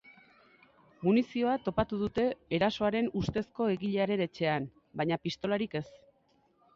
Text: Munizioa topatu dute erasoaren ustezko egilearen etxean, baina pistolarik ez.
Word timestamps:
Munizioa 1.07 1.51
topatu 1.67 1.99
dute 1.99 2.25
erasoaren 2.59 3.09
ustezko 3.21 3.67
egilearen 3.73 4.23
etxean, 4.27 4.65
baina 5.03 5.19
pistolarik 5.27 5.77
ez. 5.81 5.87